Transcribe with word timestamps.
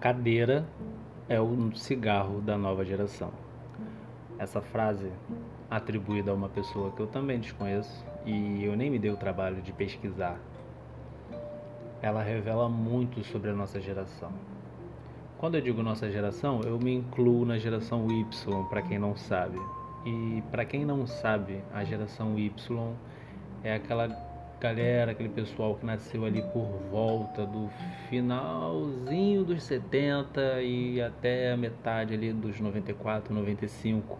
cadeira 0.00 0.66
é 1.28 1.38
o 1.38 1.76
cigarro 1.76 2.40
da 2.40 2.56
nova 2.56 2.84
geração. 2.86 3.30
Essa 4.38 4.62
frase, 4.62 5.12
atribuída 5.70 6.30
a 6.30 6.34
uma 6.34 6.48
pessoa 6.48 6.90
que 6.92 7.00
eu 7.00 7.06
também 7.06 7.38
desconheço 7.38 8.02
e 8.24 8.64
eu 8.64 8.74
nem 8.74 8.88
me 8.88 8.98
dei 8.98 9.10
o 9.10 9.16
trabalho 9.16 9.60
de 9.60 9.72
pesquisar, 9.72 10.40
ela 12.00 12.22
revela 12.22 12.66
muito 12.66 13.22
sobre 13.24 13.50
a 13.50 13.54
nossa 13.54 13.78
geração. 13.78 14.32
Quando 15.36 15.56
eu 15.56 15.60
digo 15.60 15.82
nossa 15.82 16.10
geração, 16.10 16.62
eu 16.62 16.78
me 16.78 16.94
incluo 16.94 17.44
na 17.44 17.58
geração 17.58 18.10
Y, 18.10 18.64
para 18.70 18.80
quem 18.80 18.98
não 18.98 19.14
sabe. 19.14 19.60
E 20.06 20.42
para 20.50 20.64
quem 20.64 20.82
não 20.82 21.06
sabe, 21.06 21.62
a 21.74 21.84
geração 21.84 22.38
Y 22.38 22.94
é 23.62 23.74
aquela 23.74 24.08
galera, 24.60 25.12
aquele 25.12 25.30
pessoal 25.30 25.74
que 25.74 25.86
nasceu 25.86 26.22
ali 26.26 26.42
por 26.42 26.66
volta 26.90 27.46
do 27.46 27.70
finalzinho 28.10 29.42
dos 29.42 29.62
70 29.62 30.60
e 30.60 31.00
até 31.00 31.52
a 31.52 31.56
metade 31.56 32.12
ali 32.12 32.30
dos 32.30 32.60
94, 32.60 33.34
95. 33.34 34.18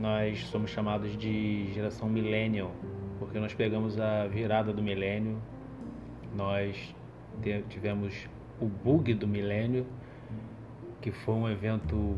Nós 0.00 0.46
somos 0.46 0.70
chamados 0.70 1.14
de 1.14 1.70
geração 1.74 2.08
millennial, 2.08 2.72
porque 3.18 3.38
nós 3.38 3.52
pegamos 3.52 4.00
a 4.00 4.26
virada 4.26 4.72
do 4.72 4.82
milênio, 4.82 5.38
nós 6.34 6.94
tivemos 7.68 8.26
o 8.58 8.66
bug 8.66 9.12
do 9.12 9.28
milênio, 9.28 9.86
que 11.02 11.12
foi 11.12 11.34
um 11.34 11.50
evento 11.50 12.16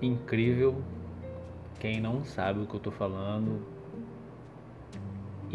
incrível. 0.00 0.82
Quem 1.78 2.00
não 2.00 2.24
sabe 2.24 2.60
o 2.60 2.66
que 2.66 2.72
eu 2.72 2.78
estou 2.78 2.92
falando, 2.92 3.73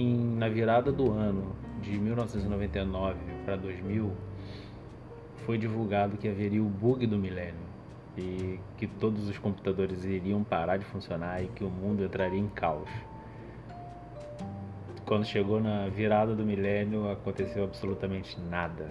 em, 0.01 0.35
na 0.37 0.47
virada 0.47 0.91
do 0.91 1.11
ano 1.11 1.55
de 1.81 1.97
1999 1.97 3.17
para 3.43 3.55
2000, 3.55 4.11
foi 5.45 5.57
divulgado 5.57 6.17
que 6.17 6.27
haveria 6.27 6.61
o 6.61 6.69
bug 6.69 7.05
do 7.05 7.17
milênio 7.17 7.69
e 8.17 8.59
que 8.77 8.87
todos 8.87 9.27
os 9.27 9.37
computadores 9.37 10.03
iriam 10.03 10.43
parar 10.43 10.77
de 10.77 10.85
funcionar 10.85 11.43
e 11.43 11.47
que 11.47 11.63
o 11.63 11.69
mundo 11.69 12.03
entraria 12.03 12.39
em 12.39 12.47
caos. 12.47 12.89
Quando 15.05 15.25
chegou 15.25 15.59
na 15.59 15.87
virada 15.89 16.35
do 16.35 16.43
milênio, 16.43 17.09
aconteceu 17.09 17.63
absolutamente 17.63 18.39
nada. 18.39 18.89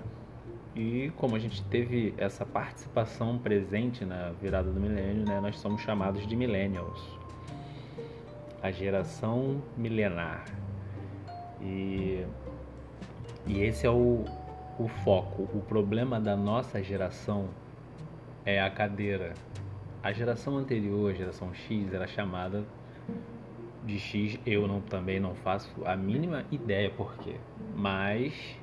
E 0.75 1.13
como 1.17 1.37
a 1.37 1.39
gente 1.39 1.63
teve 1.65 2.13
essa 2.19 2.45
participação 2.45 3.39
presente 3.39 4.05
na 4.05 4.33
virada 4.41 4.71
do 4.71 4.81
milênio, 4.81 5.25
né, 5.25 5.41
nós 5.41 5.59
somos 5.59 5.81
chamados 5.83 6.27
de 6.27 6.37
millennials. 6.37 7.01
A 8.63 8.71
geração 8.71 9.63
milenar. 9.77 10.45
E, 11.61 12.25
e 13.47 13.61
esse 13.61 13.87
é 13.87 13.91
o, 13.91 14.25
o 14.79 14.89
foco. 15.05 15.43
O 15.55 15.61
problema 15.61 16.21
da 16.21 16.37
nossa 16.37 16.83
geração 16.83 17.49
é 18.45 18.61
a 18.61 18.71
cadeira. 18.71 19.35
A 20.03 20.13
geração 20.13 20.57
anterior, 20.57 21.11
a 21.11 21.15
geração 21.15 21.53
X, 21.53 21.93
era 21.93 22.07
chamada 22.07 22.65
de 23.85 23.99
X. 23.99 24.39
Eu 24.47 24.69
não, 24.69 24.81
também 24.81 25.19
não 25.19 25.35
faço 25.35 25.71
a 25.85 25.97
mínima 25.97 26.45
ideia 26.51 26.91
por 26.91 27.17
quê. 27.19 27.37
Mas 27.75 28.57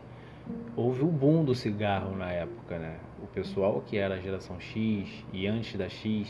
houve 0.76 1.04
o 1.04 1.08
boom 1.08 1.44
do 1.44 1.54
cigarro 1.54 2.16
na 2.16 2.32
época, 2.32 2.78
né? 2.78 2.98
O 3.22 3.28
pessoal 3.28 3.82
que 3.86 3.98
era 3.98 4.16
a 4.16 4.20
geração 4.20 4.60
X 4.60 5.26
e 5.34 5.48
antes 5.48 5.76
da 5.78 5.90
X 5.90 6.30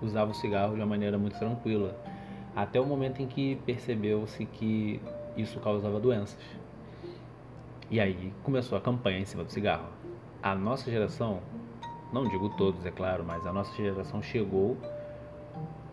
usava 0.00 0.30
o 0.30 0.34
cigarro 0.34 0.74
de 0.74 0.80
uma 0.80 0.86
maneira 0.86 1.18
muito 1.18 1.38
tranquila. 1.38 1.96
Até 2.54 2.80
o 2.80 2.84
momento 2.84 3.22
em 3.22 3.26
que 3.26 3.56
percebeu-se 3.64 4.44
que 4.44 5.00
isso 5.36 5.58
causava 5.60 5.98
doenças. 5.98 6.38
E 7.90 8.00
aí 8.00 8.32
começou 8.42 8.76
a 8.76 8.80
campanha 8.80 9.18
em 9.18 9.24
cima 9.24 9.44
do 9.44 9.52
cigarro. 9.52 9.88
A 10.42 10.54
nossa 10.54 10.90
geração, 10.90 11.40
não 12.12 12.26
digo 12.28 12.48
todos, 12.56 12.84
é 12.86 12.90
claro, 12.90 13.24
mas 13.24 13.46
a 13.46 13.52
nossa 13.52 13.74
geração 13.76 14.22
chegou 14.22 14.76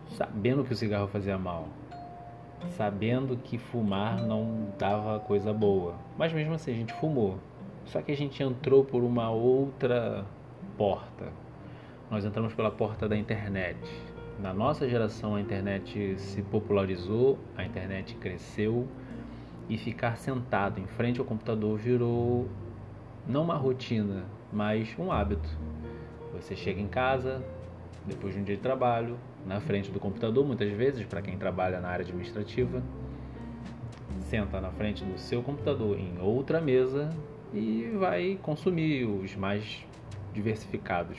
sabendo 0.08 0.64
que 0.64 0.72
o 0.72 0.76
cigarro 0.76 1.06
fazia 1.08 1.38
mal, 1.38 1.68
sabendo 2.76 3.36
que 3.36 3.58
fumar 3.58 4.20
não 4.20 4.72
dava 4.78 5.20
coisa 5.20 5.52
boa. 5.52 5.94
Mas 6.18 6.32
mesmo 6.32 6.54
assim 6.54 6.72
a 6.72 6.74
gente 6.74 6.92
fumou. 6.94 7.38
Só 7.84 8.02
que 8.02 8.12
a 8.12 8.16
gente 8.16 8.42
entrou 8.42 8.84
por 8.84 9.02
uma 9.02 9.30
outra 9.30 10.24
porta. 10.76 11.28
Nós 12.10 12.24
entramos 12.24 12.54
pela 12.54 12.70
porta 12.70 13.08
da 13.08 13.16
internet. 13.16 13.78
Na 14.38 14.54
nossa 14.54 14.88
geração 14.88 15.34
a 15.34 15.40
internet 15.40 16.18
se 16.18 16.42
popularizou, 16.42 17.38
a 17.56 17.64
internet 17.64 18.14
cresceu 18.16 18.88
e 19.70 19.78
ficar 19.78 20.16
sentado 20.16 20.80
em 20.80 20.86
frente 20.86 21.20
ao 21.20 21.24
computador 21.24 21.78
virou 21.78 22.48
não 23.26 23.44
uma 23.44 23.54
rotina, 23.54 24.24
mas 24.52 24.92
um 24.98 25.12
hábito. 25.12 25.48
Você 26.34 26.56
chega 26.56 26.80
em 26.80 26.88
casa, 26.88 27.40
depois 28.04 28.34
de 28.34 28.40
um 28.40 28.42
dia 28.42 28.56
de 28.56 28.60
trabalho, 28.62 29.16
na 29.46 29.60
frente 29.60 29.88
do 29.88 30.00
computador, 30.00 30.44
muitas 30.44 30.70
vezes, 30.72 31.06
para 31.06 31.22
quem 31.22 31.38
trabalha 31.38 31.80
na 31.80 31.88
área 31.88 32.04
administrativa, 32.04 32.82
senta 34.22 34.60
na 34.60 34.72
frente 34.72 35.04
do 35.04 35.16
seu 35.16 35.40
computador 35.40 35.96
em 35.96 36.20
outra 36.20 36.60
mesa 36.60 37.08
e 37.54 37.92
vai 37.96 38.38
consumir 38.42 39.04
os 39.04 39.36
mais 39.36 39.86
diversificados 40.34 41.16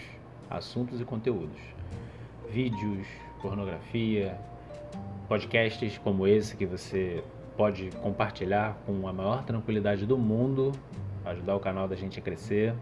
assuntos 0.49 0.99
e 0.99 1.05
conteúdos. 1.05 1.59
Vídeos, 2.49 3.07
pornografia, 3.41 4.37
podcasts 5.29 5.97
como 5.99 6.27
esse 6.27 6.57
que 6.57 6.65
você 6.65 7.23
pode 7.61 7.91
compartilhar 8.01 8.75
com 8.87 9.07
a 9.07 9.13
maior 9.13 9.43
tranquilidade 9.43 10.03
do 10.03 10.17
mundo, 10.17 10.71
ajudar 11.23 11.55
o 11.55 11.59
canal 11.59 11.87
da 11.87 11.95
gente 11.95 12.17
a 12.17 12.21
crescer. 12.23 12.73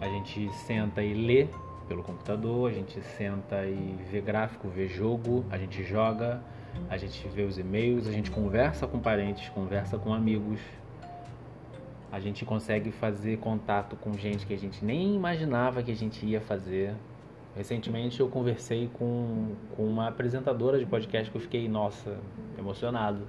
A 0.00 0.06
gente 0.06 0.48
senta 0.52 1.02
e 1.02 1.12
lê 1.12 1.48
pelo 1.88 2.04
computador, 2.04 2.70
a 2.70 2.72
gente 2.72 3.02
senta 3.02 3.66
e 3.66 3.98
vê 4.08 4.20
gráfico, 4.20 4.68
vê 4.68 4.86
jogo, 4.86 5.44
a 5.50 5.58
gente 5.58 5.82
joga, 5.82 6.40
a 6.88 6.96
gente 6.96 7.26
vê 7.26 7.42
os 7.42 7.58
e-mails, 7.58 8.06
a 8.06 8.12
gente 8.12 8.30
conversa 8.30 8.86
com 8.86 9.00
parentes, 9.00 9.48
conversa 9.48 9.98
com 9.98 10.14
amigos. 10.14 10.60
A 12.12 12.20
gente 12.20 12.44
consegue 12.44 12.92
fazer 12.92 13.38
contato 13.38 13.96
com 13.96 14.12
gente 14.12 14.46
que 14.46 14.54
a 14.54 14.58
gente 14.58 14.84
nem 14.84 15.16
imaginava 15.16 15.82
que 15.82 15.90
a 15.90 15.96
gente 15.96 16.24
ia 16.24 16.40
fazer. 16.40 16.94
Recentemente 17.56 18.18
eu 18.18 18.28
conversei 18.28 18.90
com, 18.94 19.54
com 19.76 19.86
uma 19.86 20.08
apresentadora 20.08 20.76
de 20.76 20.84
podcast 20.84 21.30
que 21.30 21.36
eu 21.36 21.40
fiquei, 21.40 21.68
nossa, 21.68 22.18
emocionado. 22.58 23.22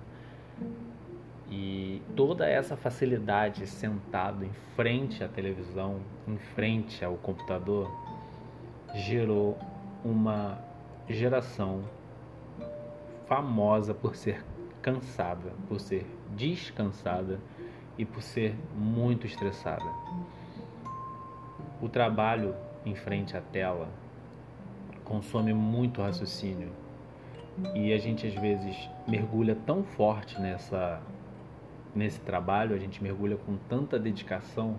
E 1.50 2.02
toda 2.16 2.48
essa 2.48 2.76
facilidade 2.76 3.68
sentado 3.68 4.44
em 4.44 4.52
frente 4.76 5.24
à 5.24 5.28
televisão, 5.28 6.00
em 6.28 6.38
frente 6.38 7.06
ao 7.06 7.16
computador, 7.18 7.92
gerou 8.96 9.60
uma 10.04 10.60
geração 11.08 11.84
famosa 13.28 13.94
por 13.94 14.16
ser 14.16 14.44
cansada, 14.82 15.54
por 15.68 15.80
ser 15.80 16.06
descansada 16.36 17.40
e 17.96 18.06
por 18.06 18.24
ser 18.24 18.56
muito 18.76 19.28
estressada. 19.28 19.86
O 21.80 21.88
trabalho 21.88 22.56
em 22.84 22.96
frente 22.96 23.38
à 23.38 23.42
tela 23.42 23.88
consome 25.06 25.54
muito 25.54 26.02
raciocínio 26.02 26.70
e 27.74 27.94
a 27.94 27.98
gente 27.98 28.28
às 28.28 28.34
vezes 28.34 28.76
mergulha 29.08 29.56
tão 29.66 29.84
forte 29.84 30.40
nessa 30.42 31.02
nesse 31.96 32.20
trabalho, 32.20 32.76
a 32.76 32.78
gente 32.78 33.02
mergulha 33.02 33.38
com 33.38 33.56
tanta 33.70 33.98
dedicação 33.98 34.76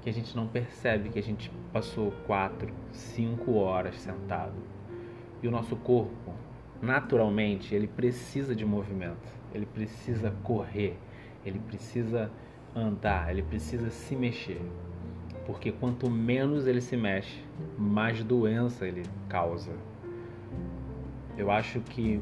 que 0.00 0.10
a 0.10 0.12
gente 0.12 0.34
não 0.34 0.48
percebe 0.48 1.08
que 1.08 1.18
a 1.18 1.22
gente 1.22 1.48
passou 1.72 2.12
quatro, 2.26 2.74
cinco 2.90 3.54
horas 3.54 3.94
sentado. 4.00 4.56
E 5.40 5.46
o 5.46 5.50
nosso 5.52 5.76
corpo, 5.76 6.34
naturalmente, 6.80 7.72
ele 7.72 7.86
precisa 7.86 8.56
de 8.56 8.64
movimento, 8.64 9.32
ele 9.54 9.66
precisa 9.66 10.32
correr, 10.42 10.98
ele 11.46 11.60
precisa 11.60 12.28
andar, 12.74 13.30
ele 13.30 13.42
precisa 13.42 13.90
se 13.90 14.16
mexer. 14.16 14.60
Porque 15.46 15.72
quanto 15.72 16.08
menos 16.08 16.66
ele 16.66 16.80
se 16.80 16.96
mexe, 16.96 17.42
mais 17.76 18.22
doença 18.22 18.86
ele 18.86 19.02
causa. 19.28 19.72
Eu 21.36 21.50
acho 21.50 21.80
que 21.80 22.20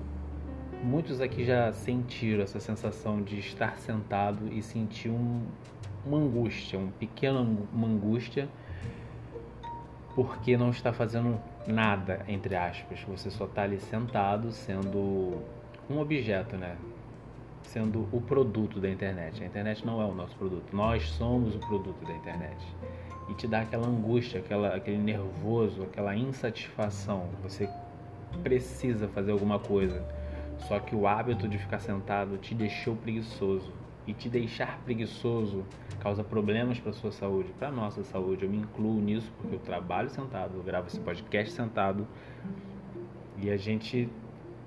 muitos 0.83 1.21
aqui 1.21 1.45
já 1.45 1.73
sentiram 1.73 2.43
essa 2.43 2.59
sensação 2.59 3.23
de 3.23 3.39
estar 3.39 3.77
sentado 3.79 4.49
e 4.53 4.63
sentir 4.63 5.11
um, 5.11 5.43
uma 6.07 6.19
angústia, 6.19 6.79
um 6.79 6.91
pequeno 6.91 7.69
uma 7.73 7.87
angústia, 7.87 8.49
porque 10.15 10.57
não 10.57 10.71
está 10.71 10.93
fazendo 10.93 11.39
nada, 11.67 12.25
entre 12.27 12.57
aspas. 12.57 13.01
Você 13.09 13.31
só 13.31 13.45
está 13.45 13.63
ali 13.63 13.79
sentado, 13.79 14.51
sendo 14.53 15.43
um 15.89 15.99
objeto, 15.99 16.57
né? 16.57 16.77
Sendo 17.63 18.09
o 18.13 18.21
produto 18.21 18.81
da 18.81 18.91
internet. 18.91 19.43
A 19.43 19.47
internet 19.47 19.87
não 19.87 20.01
é 20.01 20.05
o 20.05 20.15
nosso 20.15 20.35
produto, 20.37 20.75
nós 20.75 21.05
somos 21.11 21.55
o 21.55 21.59
produto 21.61 22.05
da 22.05 22.13
internet. 22.13 22.59
E 23.29 23.35
te 23.35 23.47
dá 23.47 23.61
aquela 23.61 23.87
angústia, 23.87 24.41
aquela, 24.41 24.75
aquele 24.75 24.99
nervoso, 24.99 25.83
aquela 25.85 26.17
insatisfação. 26.17 27.29
Você 27.43 27.69
precisa 28.43 29.07
fazer 29.09 29.31
alguma 29.31 29.59
coisa. 29.59 30.05
Só 30.67 30.79
que 30.79 30.95
o 30.95 31.07
hábito 31.07 31.49
de 31.49 31.59
ficar 31.59 31.79
sentado 31.79 32.37
te 32.39 32.55
deixou 32.55 32.97
preguiçoso 32.97 33.73
e 34.07 34.13
te 34.13 34.29
deixar 34.29 34.81
preguiçoso 34.85 35.65
causa 36.01 36.25
problemas 36.25 36.79
para 36.81 36.93
sua 36.93 37.13
saúde, 37.13 37.51
para 37.59 37.71
nossa 37.71 38.03
saúde. 38.03 38.45
Eu 38.45 38.51
me 38.51 38.59
incluo 38.59 39.01
nisso 39.01 39.31
porque 39.39 39.55
eu 39.55 39.61
trabalho 39.61 40.11
sentado, 40.11 40.57
eu 40.57 40.63
gravo 40.63 40.89
esse 40.89 40.99
podcast 41.01 41.55
sentado 41.55 42.07
e 43.39 43.51
a 43.51 43.57
gente 43.57 44.09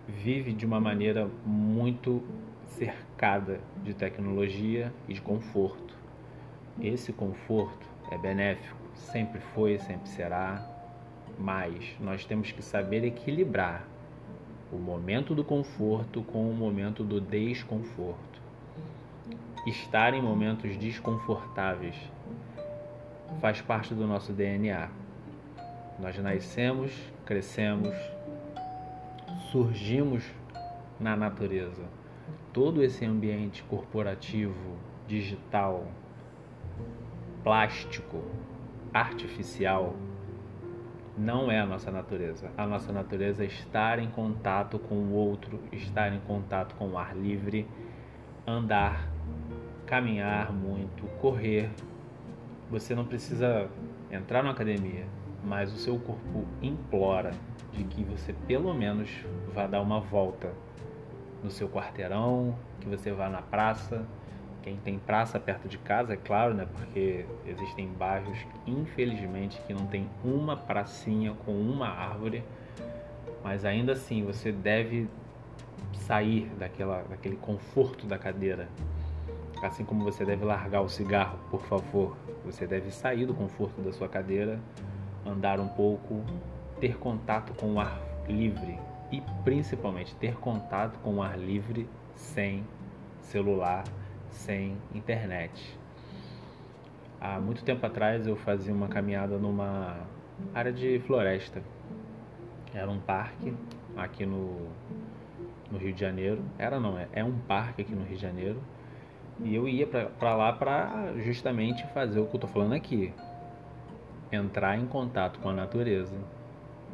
vive 0.08 0.54
de 0.54 0.66
uma 0.66 0.80
maneira 0.80 1.30
muito 1.46 2.24
cercada 2.74 3.60
de 3.84 3.94
tecnologia 3.94 4.92
e 5.08 5.14
de 5.14 5.22
conforto. 5.22 5.96
Esse 6.82 7.14
conforto 7.14 7.88
é 8.12 8.18
benéfico, 8.18 8.78
sempre 8.96 9.40
foi, 9.40 9.78
sempre 9.80 10.10
será, 10.10 10.68
mas 11.38 11.96
nós 12.00 12.26
temos 12.26 12.52
que 12.52 12.62
saber 12.62 13.04
equilibrar 13.04 13.86
o 14.72 14.78
momento 14.78 15.36
do 15.36 15.44
conforto 15.44 16.24
com 16.24 16.50
o 16.50 16.54
momento 16.54 17.04
do 17.04 17.22
desconforto. 17.22 18.42
Estar 19.68 20.14
em 20.14 20.22
momentos 20.22 20.76
desconfortáveis 20.78 21.96
faz 23.40 23.62
parte 23.62 23.94
do 23.94 24.08
nosso 24.08 24.34
DNA. 24.34 24.90
Nós 26.00 26.18
nascemos, 26.18 26.92
crescemos, 27.24 27.96
surgimos 29.52 30.24
na 31.00 31.16
natureza. 31.16 32.03
Todo 32.52 32.84
esse 32.84 33.04
ambiente 33.06 33.64
corporativo, 33.64 34.78
digital, 35.08 35.88
plástico, 37.44 38.24
artificial, 38.94 39.96
não 41.18 41.52
é 41.52 41.60
a 41.60 41.66
nossa 41.66 41.92
natureza. 41.92 42.52
A 42.58 42.66
nossa 42.66 42.92
natureza 42.92 43.44
é 43.44 43.48
estar 43.48 44.00
em 44.00 44.10
contato 44.10 44.80
com 44.80 44.96
o 44.96 45.14
outro, 45.14 45.60
estar 45.72 46.14
em 46.14 46.20
contato 46.22 46.76
com 46.76 46.90
o 46.90 46.98
ar 46.98 47.16
livre, 47.16 47.68
andar, 48.48 49.08
caminhar 49.86 50.52
muito, 50.52 51.06
correr. 51.20 51.70
Você 52.70 52.96
não 52.96 53.06
precisa 53.06 53.70
entrar 54.12 54.44
na 54.44 54.52
academia, 54.52 55.06
mas 55.44 55.74
o 55.74 55.78
seu 55.78 56.00
corpo 56.00 56.46
implora 56.62 57.32
de 57.72 57.84
que 57.84 58.04
você 58.04 58.34
pelo 58.48 58.74
menos 58.74 59.10
vá 59.54 59.68
dar 59.68 59.82
uma 59.82 60.00
volta 60.00 60.52
no 61.44 61.52
seu 61.52 61.68
quarteirão, 61.68 62.56
que 62.80 62.88
você 62.88 63.12
vá 63.12 63.30
na 63.30 63.42
praça, 63.42 64.06
quem 64.64 64.78
tem 64.78 64.98
praça 64.98 65.40
perto 65.40 65.68
de 65.68 65.78
casa, 65.78 66.14
é 66.14 66.18
claro, 66.18 66.54
né? 66.54 66.66
Porque 66.74 67.26
existem 67.46 67.88
bairros, 67.88 68.38
infelizmente, 68.66 69.62
que 69.68 69.74
não 69.74 69.86
tem 69.88 70.10
uma 70.24 70.56
pracinha 70.56 71.34
com 71.46 71.52
uma 71.52 71.90
árvore, 71.90 72.44
mas 73.44 73.66
ainda 73.66 73.92
assim 73.92 74.24
você 74.24 74.52
deve 74.54 75.10
sair 75.94 76.50
daquela, 76.58 77.04
daquele 77.04 77.36
conforto 77.36 78.08
da 78.08 78.18
cadeira. 78.18 78.70
Assim 79.62 79.84
como 79.84 80.04
você 80.04 80.26
deve 80.26 80.46
largar 80.46 80.82
o 80.82 80.90
cigarro, 80.90 81.38
por 81.50 81.64
favor, 81.66 82.16
você 82.46 82.66
deve 82.66 82.90
sair 82.90 83.26
do 83.26 83.34
conforto 83.34 83.82
da 83.82 83.92
sua 83.92 84.08
cadeira, 84.08 84.60
andar 85.26 85.60
um 85.60 85.68
pouco, 85.68 86.24
ter 86.80 86.98
contato 86.98 87.54
com 87.54 87.74
o 87.74 87.80
ar 87.80 88.00
livre 88.28 88.78
e 89.14 89.22
principalmente 89.44 90.16
ter 90.16 90.36
contato 90.38 90.98
com 91.00 91.18
o 91.18 91.22
ar 91.22 91.38
livre 91.38 91.88
sem 92.16 92.66
celular 93.22 93.84
sem 94.32 94.76
internet. 94.92 95.78
Há 97.22 97.40
muito 97.40 97.64
tempo 97.64 97.86
atrás 97.86 98.26
eu 98.26 98.36
fazia 98.36 98.74
uma 98.74 98.88
caminhada 98.88 99.38
numa 99.38 99.98
área 100.52 100.74
de 100.74 101.00
floresta. 101.06 101.62
Era 102.74 102.90
um 102.90 103.00
parque 103.00 103.54
aqui 103.96 104.26
no, 104.26 104.68
no 105.72 105.78
Rio 105.78 105.94
de 105.94 106.02
Janeiro. 106.02 106.42
Era 106.58 106.80
não, 106.80 106.98
é, 106.98 107.08
é 107.14 107.24
um 107.24 107.38
parque 107.38 107.84
aqui 107.84 107.94
no 107.94 108.04
Rio 108.04 108.16
de 108.16 108.22
Janeiro. 108.22 108.60
E 109.44 109.54
eu 109.54 109.68
ia 109.68 109.86
para 109.86 110.36
lá 110.36 110.52
para 110.52 111.14
justamente 111.18 111.86
fazer 111.94 112.20
o 112.20 112.26
que 112.26 112.36
eu 112.36 112.38
estou 112.38 112.50
falando 112.50 112.74
aqui. 112.74 113.14
Entrar 114.32 114.76
em 114.76 114.88
contato 114.88 115.40
com 115.40 115.50
a 115.50 115.54
natureza 115.54 116.18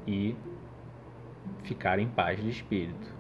e 0.06 0.36
ficar 1.63 2.00
em 2.00 2.07
paz 2.07 2.41
de 2.41 2.50
espírito. 2.50 3.19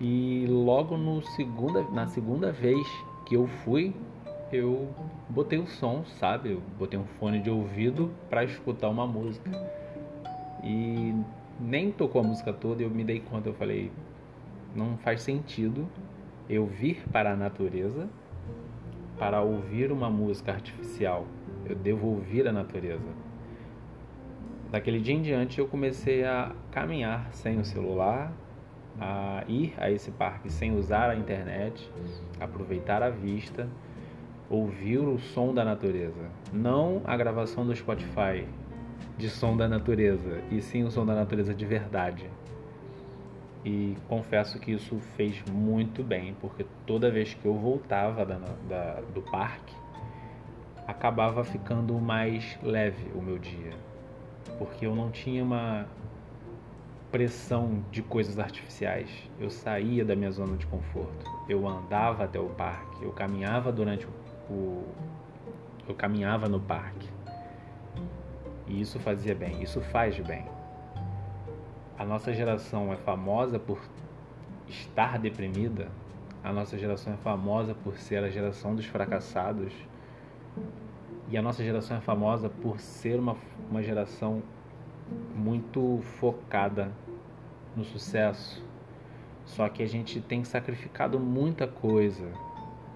E 0.00 0.46
logo 0.48 0.96
no 0.96 1.22
segunda, 1.22 1.82
na 1.90 2.06
segunda 2.06 2.50
vez 2.50 2.86
que 3.26 3.36
eu 3.36 3.46
fui, 3.46 3.94
eu 4.52 4.88
botei 5.28 5.58
o 5.58 5.66
som, 5.66 6.04
sabe? 6.18 6.52
Eu 6.52 6.62
botei 6.78 6.98
um 6.98 7.04
fone 7.18 7.40
de 7.40 7.50
ouvido 7.50 8.10
para 8.28 8.44
escutar 8.44 8.88
uma 8.88 9.06
música. 9.06 9.50
E 10.64 11.14
nem 11.60 11.92
tocou 11.92 12.22
a 12.22 12.24
música 12.24 12.52
toda, 12.52 12.82
eu 12.82 12.90
me 12.90 13.04
dei 13.04 13.20
conta, 13.20 13.48
eu 13.48 13.54
falei, 13.54 13.92
não 14.74 14.96
faz 14.98 15.22
sentido 15.22 15.86
eu 16.48 16.66
vir 16.66 17.02
para 17.12 17.32
a 17.32 17.36
natureza 17.36 18.08
para 19.18 19.42
ouvir 19.42 19.92
uma 19.92 20.08
música 20.08 20.52
artificial. 20.52 21.26
Eu 21.66 21.76
devo 21.76 22.08
ouvir 22.08 22.48
a 22.48 22.52
natureza. 22.52 23.29
Daquele 24.70 25.00
dia 25.00 25.14
em 25.14 25.22
diante 25.22 25.58
eu 25.58 25.66
comecei 25.66 26.24
a 26.24 26.52
caminhar 26.70 27.28
sem 27.32 27.58
o 27.58 27.64
celular, 27.64 28.32
a 29.00 29.42
ir 29.48 29.74
a 29.76 29.90
esse 29.90 30.12
parque 30.12 30.48
sem 30.48 30.76
usar 30.76 31.10
a 31.10 31.16
internet, 31.16 31.90
aproveitar 32.38 33.02
a 33.02 33.10
vista, 33.10 33.68
ouvir 34.48 34.98
o 34.98 35.18
som 35.18 35.52
da 35.52 35.64
natureza, 35.64 36.30
não 36.52 37.02
a 37.04 37.16
gravação 37.16 37.66
do 37.66 37.74
Spotify 37.74 38.46
de 39.18 39.28
som 39.28 39.56
da 39.56 39.66
natureza, 39.66 40.40
e 40.52 40.62
sim 40.62 40.84
o 40.84 40.90
som 40.90 41.04
da 41.04 41.16
natureza 41.16 41.52
de 41.52 41.66
verdade. 41.66 42.30
E 43.64 43.96
confesso 44.08 44.58
que 44.60 44.70
isso 44.70 45.00
fez 45.16 45.42
muito 45.50 46.04
bem, 46.04 46.34
porque 46.40 46.64
toda 46.86 47.10
vez 47.10 47.34
que 47.34 47.44
eu 47.44 47.54
voltava 47.54 48.24
da, 48.24 48.38
da, 48.68 49.00
do 49.12 49.20
parque, 49.20 49.74
acabava 50.86 51.44
ficando 51.44 51.94
mais 51.94 52.58
leve 52.62 53.10
o 53.14 53.20
meu 53.20 53.38
dia, 53.38 53.72
porque 54.60 54.84
eu 54.84 54.94
não 54.94 55.10
tinha 55.10 55.42
uma 55.42 55.86
pressão 57.10 57.82
de 57.90 58.02
coisas 58.02 58.38
artificiais. 58.38 59.08
Eu 59.40 59.48
saía 59.48 60.04
da 60.04 60.14
minha 60.14 60.30
zona 60.30 60.54
de 60.54 60.66
conforto. 60.66 61.24
Eu 61.48 61.66
andava 61.66 62.24
até 62.24 62.38
o 62.38 62.50
parque. 62.50 63.02
Eu 63.02 63.10
caminhava 63.10 63.72
durante 63.72 64.06
o, 64.50 64.84
eu 65.88 65.94
caminhava 65.94 66.46
no 66.46 66.60
parque. 66.60 67.08
E 68.66 68.78
isso 68.78 69.00
fazia 69.00 69.34
bem. 69.34 69.62
Isso 69.62 69.80
faz 69.80 70.20
bem. 70.20 70.44
A 71.98 72.04
nossa 72.04 72.30
geração 72.34 72.92
é 72.92 72.98
famosa 72.98 73.58
por 73.58 73.80
estar 74.68 75.18
deprimida. 75.18 75.88
A 76.44 76.52
nossa 76.52 76.76
geração 76.76 77.14
é 77.14 77.16
famosa 77.16 77.74
por 77.74 77.96
ser 77.96 78.22
a 78.22 78.28
geração 78.28 78.74
dos 78.74 78.84
fracassados. 78.84 79.72
E 81.30 81.38
a 81.38 81.42
nossa 81.42 81.62
geração 81.62 81.96
é 81.96 82.00
famosa 82.00 82.48
por 82.48 82.80
ser 82.80 83.20
uma, 83.20 83.36
uma 83.70 83.80
geração 83.82 84.42
muito 85.34 86.00
focada 86.18 86.90
no 87.76 87.84
sucesso. 87.84 88.60
Só 89.44 89.68
que 89.68 89.82
a 89.82 89.86
gente 89.86 90.20
tem 90.20 90.42
sacrificado 90.42 91.20
muita 91.20 91.68
coisa 91.68 92.28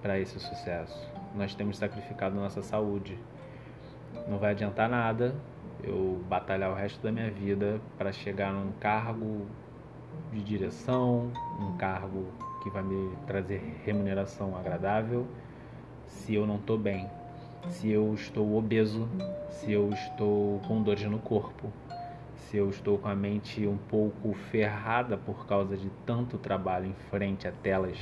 para 0.01 0.19
esse 0.19 0.37
sucesso. 0.37 1.09
Nós 1.33 1.55
temos 1.55 1.77
sacrificado 1.77 2.35
nossa 2.35 2.61
saúde. 2.61 3.17
Não 4.27 4.37
vai 4.37 4.51
adiantar 4.51 4.89
nada 4.89 5.33
eu 5.81 6.21
batalhar 6.27 6.71
o 6.71 6.73
resto 6.73 7.01
da 7.01 7.11
minha 7.11 7.29
vida 7.31 7.79
para 7.97 8.11
chegar 8.11 8.51
num 8.51 8.71
cargo 8.73 9.45
de 10.31 10.43
direção, 10.43 11.31
um 11.59 11.77
cargo 11.77 12.25
que 12.63 12.69
vai 12.69 12.83
me 12.83 13.15
trazer 13.27 13.79
remuneração 13.85 14.57
agradável, 14.57 15.27
se 16.07 16.33
eu 16.33 16.47
não 16.47 16.55
estou 16.55 16.77
bem, 16.77 17.09
se 17.69 17.91
eu 17.91 18.13
estou 18.13 18.55
obeso, 18.55 19.07
se 19.49 19.71
eu 19.71 19.89
estou 19.91 20.59
com 20.67 20.81
dores 20.81 21.03
no 21.05 21.19
corpo, 21.19 21.71
se 22.35 22.57
eu 22.57 22.69
estou 22.69 22.97
com 22.97 23.07
a 23.07 23.15
mente 23.15 23.65
um 23.67 23.77
pouco 23.77 24.33
ferrada 24.51 25.17
por 25.17 25.45
causa 25.45 25.75
de 25.75 25.89
tanto 26.05 26.37
trabalho 26.37 26.85
em 26.85 26.93
frente 27.09 27.47
a 27.47 27.51
telas 27.51 27.97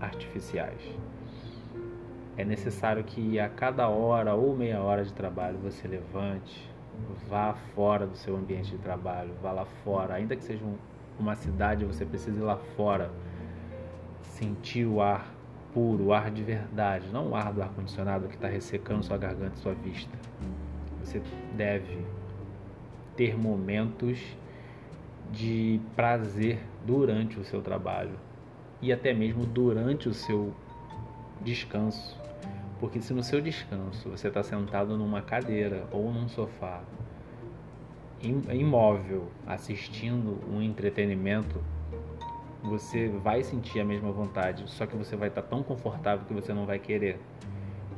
artificiais. 0.00 0.80
É 2.36 2.44
necessário 2.44 3.04
que 3.04 3.38
a 3.38 3.48
cada 3.48 3.88
hora 3.88 4.34
ou 4.34 4.56
meia 4.56 4.80
hora 4.80 5.04
de 5.04 5.12
trabalho 5.12 5.58
você 5.58 5.86
levante, 5.86 6.70
vá 7.28 7.54
fora 7.74 8.06
do 8.06 8.16
seu 8.16 8.36
ambiente 8.36 8.70
de 8.70 8.78
trabalho, 8.78 9.32
vá 9.42 9.52
lá 9.52 9.64
fora, 9.84 10.14
ainda 10.14 10.34
que 10.34 10.44
seja 10.44 10.64
um, 10.64 10.76
uma 11.18 11.34
cidade, 11.34 11.84
você 11.84 12.04
precisa 12.04 12.40
ir 12.40 12.42
lá 12.42 12.56
fora, 12.76 13.10
sentir 14.22 14.86
o 14.86 15.00
ar 15.00 15.33
puro, 15.74 16.04
o 16.04 16.12
ar 16.12 16.30
de 16.30 16.42
verdade, 16.42 17.08
não 17.12 17.30
o 17.30 17.34
ar 17.34 17.52
do 17.52 17.60
ar 17.60 17.68
condicionado 17.70 18.28
que 18.28 18.36
está 18.36 18.46
ressecando 18.46 19.02
sua 19.02 19.18
garganta 19.18 19.54
e 19.56 19.58
sua 19.58 19.74
vista. 19.74 20.16
Você 21.00 21.20
deve 21.56 21.98
ter 23.16 23.36
momentos 23.36 24.18
de 25.32 25.80
prazer 25.96 26.60
durante 26.86 27.38
o 27.40 27.44
seu 27.44 27.60
trabalho 27.60 28.16
e 28.80 28.92
até 28.92 29.12
mesmo 29.12 29.44
durante 29.44 30.08
o 30.08 30.14
seu 30.14 30.54
descanso. 31.42 32.16
Porque 32.78 33.00
se 33.00 33.12
no 33.12 33.22
seu 33.22 33.40
descanso 33.40 34.08
você 34.10 34.28
está 34.28 34.42
sentado 34.42 34.96
numa 34.96 35.22
cadeira 35.22 35.86
ou 35.90 36.12
num 36.12 36.28
sofá 36.28 36.82
imóvel 38.22 39.28
assistindo 39.46 40.38
um 40.50 40.62
entretenimento, 40.62 41.60
você 42.64 43.08
vai 43.08 43.42
sentir 43.42 43.78
a 43.80 43.84
mesma 43.84 44.10
vontade, 44.10 44.64
só 44.70 44.86
que 44.86 44.96
você 44.96 45.14
vai 45.14 45.28
estar 45.28 45.42
tão 45.42 45.62
confortável 45.62 46.24
que 46.26 46.32
você 46.32 46.54
não 46.54 46.64
vai 46.64 46.78
querer. 46.78 47.20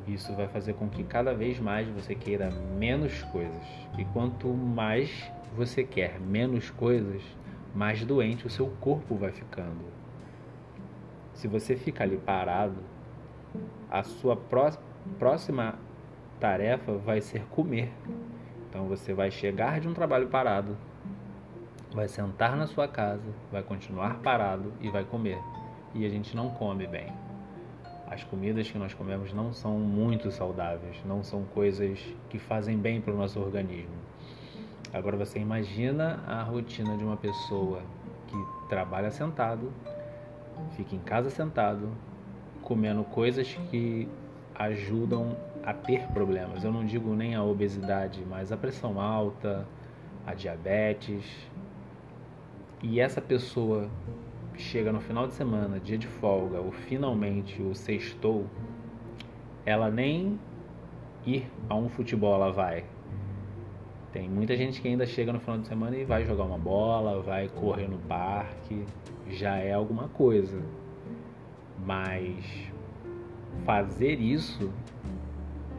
Isso 0.08 0.34
vai 0.34 0.48
fazer 0.48 0.74
com 0.74 0.88
que 0.88 1.04
cada 1.04 1.32
vez 1.32 1.60
mais 1.60 1.88
você 1.88 2.14
queira 2.14 2.50
menos 2.50 3.22
coisas. 3.24 3.62
E 3.96 4.04
quanto 4.06 4.48
mais 4.48 5.32
você 5.56 5.84
quer 5.84 6.20
menos 6.20 6.70
coisas, 6.70 7.22
mais 7.74 8.04
doente 8.04 8.46
o 8.46 8.50
seu 8.50 8.66
corpo 8.80 9.14
vai 9.14 9.30
ficando. 9.30 9.84
Se 11.32 11.46
você 11.46 11.76
fica 11.76 12.02
ali 12.02 12.16
parado, 12.16 12.78
a 13.88 14.02
sua 14.02 14.36
próxima 15.18 15.78
tarefa 16.40 16.92
vai 16.92 17.20
ser 17.20 17.44
comer. 17.46 17.92
Então 18.68 18.86
você 18.86 19.14
vai 19.14 19.30
chegar 19.30 19.80
de 19.80 19.88
um 19.88 19.94
trabalho 19.94 20.28
parado, 20.28 20.76
vai 21.96 22.08
sentar 22.08 22.54
na 22.54 22.66
sua 22.66 22.86
casa, 22.86 23.24
vai 23.50 23.62
continuar 23.62 24.18
parado 24.18 24.70
e 24.82 24.90
vai 24.90 25.02
comer. 25.02 25.38
E 25.94 26.04
a 26.04 26.10
gente 26.10 26.36
não 26.36 26.50
come 26.50 26.86
bem. 26.86 27.10
As 28.06 28.22
comidas 28.22 28.70
que 28.70 28.76
nós 28.76 28.92
comemos 28.92 29.32
não 29.32 29.50
são 29.50 29.78
muito 29.78 30.30
saudáveis, 30.30 31.02
não 31.06 31.24
são 31.24 31.44
coisas 31.54 31.98
que 32.28 32.38
fazem 32.38 32.76
bem 32.76 33.00
para 33.00 33.14
o 33.14 33.16
nosso 33.16 33.40
organismo. 33.40 33.94
Agora 34.92 35.16
você 35.16 35.38
imagina 35.38 36.22
a 36.26 36.42
rotina 36.42 36.98
de 36.98 37.02
uma 37.02 37.16
pessoa 37.16 37.80
que 38.26 38.36
trabalha 38.68 39.10
sentado, 39.10 39.72
fica 40.76 40.94
em 40.94 41.00
casa 41.00 41.30
sentado, 41.30 41.88
comendo 42.60 43.04
coisas 43.04 43.58
que 43.70 44.06
ajudam 44.54 45.34
a 45.64 45.72
ter 45.72 46.06
problemas. 46.08 46.62
Eu 46.62 46.70
não 46.70 46.84
digo 46.84 47.14
nem 47.14 47.34
a 47.34 47.42
obesidade, 47.42 48.22
mas 48.28 48.52
a 48.52 48.56
pressão 48.56 49.00
alta, 49.00 49.66
a 50.26 50.34
diabetes. 50.34 51.24
E 52.82 53.00
essa 53.00 53.20
pessoa 53.20 53.88
chega 54.54 54.92
no 54.92 55.00
final 55.00 55.26
de 55.26 55.34
semana, 55.34 55.80
dia 55.80 55.98
de 55.98 56.06
folga, 56.06 56.60
ou 56.60 56.72
finalmente 56.72 57.60
o 57.62 57.74
sextou, 57.74 58.46
ela 59.64 59.90
nem 59.90 60.38
ir 61.24 61.50
a 61.68 61.74
um 61.74 61.88
futebol 61.88 62.34
ela 62.34 62.52
vai. 62.52 62.84
Tem 64.12 64.28
muita 64.28 64.56
gente 64.56 64.80
que 64.80 64.88
ainda 64.88 65.04
chega 65.04 65.32
no 65.32 65.40
final 65.40 65.58
de 65.58 65.66
semana 65.66 65.96
e 65.96 66.04
vai 66.04 66.24
jogar 66.24 66.44
uma 66.44 66.56
bola, 66.56 67.20
vai 67.20 67.48
correr 67.48 67.88
no 67.88 67.98
parque, 67.98 68.84
já 69.28 69.56
é 69.56 69.72
alguma 69.72 70.08
coisa. 70.08 70.62
Mas 71.84 72.72
fazer 73.64 74.20
isso 74.20 74.72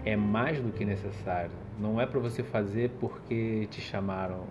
é 0.06 0.16
mais 0.16 0.62
do 0.62 0.72
que 0.72 0.86
necessário. 0.86 1.52
Não 1.80 2.00
é 2.00 2.06
para 2.06 2.20
você 2.20 2.44
fazer 2.44 2.92
porque 3.00 3.68
te 3.72 3.82
chamaram. 3.82 4.46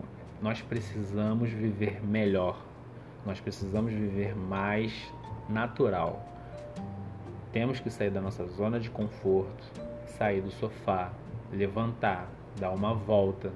Nós 0.46 0.62
precisamos 0.62 1.50
viver 1.50 2.00
melhor. 2.06 2.56
Nós 3.26 3.40
precisamos 3.40 3.92
viver 3.92 4.36
mais 4.36 4.92
natural. 5.48 6.24
Temos 7.52 7.80
que 7.80 7.90
sair 7.90 8.10
da 8.10 8.20
nossa 8.20 8.46
zona 8.46 8.78
de 8.78 8.88
conforto, 8.88 9.64
sair 10.16 10.40
do 10.40 10.52
sofá, 10.52 11.10
levantar, 11.52 12.28
dar 12.60 12.70
uma 12.70 12.94
volta, 12.94 13.50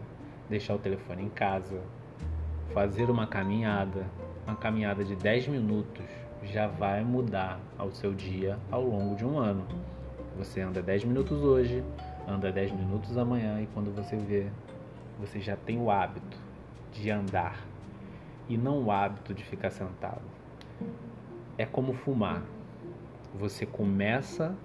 deixar 0.48 0.74
o 0.74 0.80
telefone 0.80 1.22
em 1.22 1.28
casa, 1.28 1.80
fazer 2.74 3.08
uma 3.08 3.24
caminhada, 3.24 4.04
uma 4.44 4.56
caminhada 4.56 5.04
de 5.04 5.14
10 5.14 5.46
minutos 5.46 6.06
já 6.42 6.66
vai 6.66 7.04
mudar 7.04 7.60
ao 7.78 7.92
seu 7.92 8.12
dia 8.12 8.58
ao 8.68 8.82
longo 8.82 9.14
de 9.14 9.24
um 9.24 9.38
ano. 9.38 9.64
Você 10.36 10.60
anda 10.60 10.82
10 10.82 11.04
minutos 11.04 11.40
hoje, 11.40 11.84
anda 12.26 12.50
10 12.50 12.72
minutos 12.72 13.16
amanhã 13.16 13.62
e 13.62 13.68
quando 13.68 13.94
você 13.94 14.16
vê, 14.16 14.48
você 15.20 15.38
já 15.38 15.54
tem 15.54 15.80
o 15.80 15.88
hábito 15.88 16.49
de 16.92 17.10
andar 17.10 17.64
e 18.48 18.56
não 18.56 18.84
o 18.84 18.90
hábito 18.90 19.32
de 19.32 19.44
ficar 19.44 19.70
sentado. 19.70 20.22
É 21.56 21.64
como 21.64 21.92
fumar. 21.92 22.42
Você 23.34 23.64
começa 23.64 24.56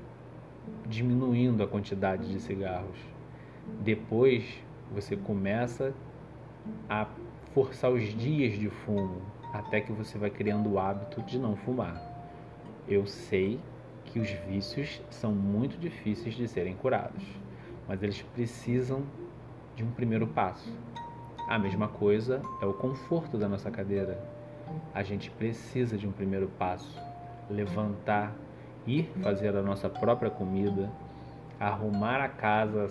diminuindo 0.87 1.63
a 1.63 1.67
quantidade 1.67 2.27
de 2.31 2.39
cigarros. 2.39 2.97
Depois 3.81 4.43
você 4.91 5.15
começa 5.15 5.93
a 6.89 7.07
forçar 7.53 7.91
os 7.91 8.03
dias 8.03 8.57
de 8.57 8.69
fumo 8.69 9.21
até 9.53 9.79
que 9.79 9.91
você 9.91 10.17
vai 10.17 10.29
criando 10.29 10.71
o 10.71 10.79
hábito 10.79 11.21
de 11.21 11.39
não 11.39 11.55
fumar. 11.55 12.01
Eu 12.87 13.05
sei 13.05 13.59
que 14.05 14.19
os 14.19 14.29
vícios 14.29 15.01
são 15.09 15.31
muito 15.31 15.77
difíceis 15.77 16.35
de 16.35 16.47
serem 16.47 16.75
curados, 16.75 17.23
mas 17.87 18.03
eles 18.03 18.21
precisam 18.21 19.03
de 19.75 19.83
um 19.83 19.91
primeiro 19.91 20.27
passo. 20.27 20.71
A 21.47 21.59
mesma 21.59 21.87
coisa 21.87 22.41
é 22.59 22.65
o 22.65 22.73
conforto 22.73 23.37
da 23.37 23.47
nossa 23.47 23.69
cadeira. 23.69 24.19
A 24.93 25.03
gente 25.03 25.29
precisa 25.29 25.95
de 25.95 26.07
um 26.07 26.11
primeiro 26.11 26.47
passo. 26.57 26.99
Levantar, 27.47 28.33
ir 28.87 29.11
fazer 29.21 29.55
a 29.55 29.61
nossa 29.61 29.87
própria 29.87 30.31
comida, 30.31 30.89
arrumar 31.59 32.19
a 32.19 32.27
casa 32.27 32.89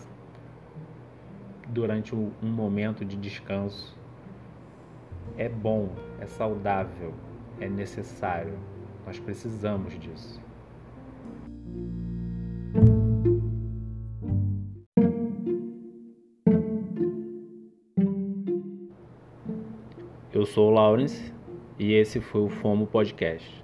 durante 1.66 2.14
um 2.14 2.30
momento 2.42 3.04
de 3.04 3.16
descanso. 3.16 3.96
É 5.36 5.48
bom, 5.48 5.88
é 6.20 6.26
saudável, 6.26 7.12
é 7.60 7.68
necessário. 7.68 8.56
Nós 9.04 9.18
precisamos 9.18 9.98
disso. 9.98 10.40
Sou 20.54 20.70
o 20.70 20.70
Lawrence 20.70 21.32
e 21.80 21.94
esse 21.94 22.20
foi 22.20 22.42
o 22.42 22.48
FOMO 22.48 22.86
Podcast. 22.86 23.63